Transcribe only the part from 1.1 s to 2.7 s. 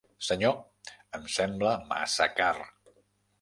em sembla massa car.